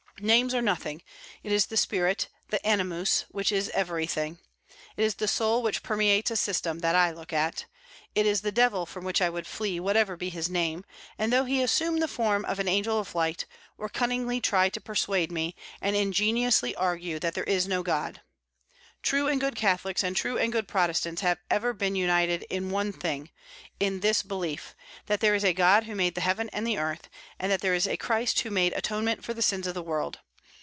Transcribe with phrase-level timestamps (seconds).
[0.19, 1.01] Names are nothing;
[1.41, 4.37] it is the spirit, the animus, which is everything.
[4.95, 7.65] It is the soul which permeates a system, that I look at.
[8.13, 10.85] It is the Devil from which I would flee, whatever be his name,
[11.17, 13.47] and though he assume the form of an angel of light,
[13.79, 18.21] or cunningly try to persuade me, and ingeniously argue, that there is no God.
[19.03, 22.93] True and good Catholics and true and good Protestants have ever been united in one
[22.93, 23.31] thing,
[23.79, 24.75] in this belief,
[25.07, 27.09] that there is a God who made the heaven and the earth,
[27.39, 30.19] and that there is a Christ who made atonement for the sins of the world.